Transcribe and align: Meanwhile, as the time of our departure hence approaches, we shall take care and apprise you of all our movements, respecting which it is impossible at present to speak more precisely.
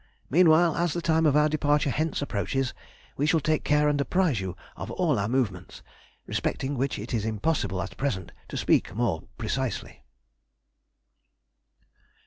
Meanwhile, 0.31 0.77
as 0.77 0.93
the 0.93 0.99
time 1.03 1.27
of 1.27 1.35
our 1.35 1.47
departure 1.47 1.91
hence 1.91 2.23
approaches, 2.23 2.73
we 3.17 3.27
shall 3.27 3.39
take 3.39 3.63
care 3.63 3.87
and 3.87 4.01
apprise 4.01 4.41
you 4.41 4.57
of 4.75 4.89
all 4.89 5.19
our 5.19 5.27
movements, 5.29 5.83
respecting 6.25 6.75
which 6.75 6.97
it 6.97 7.13
is 7.13 7.23
impossible 7.23 7.83
at 7.83 7.95
present 7.97 8.31
to 8.47 8.57
speak 8.57 8.95
more 8.95 9.21
precisely. 9.37 10.01